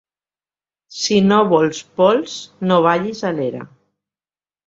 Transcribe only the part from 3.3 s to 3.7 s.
l'era.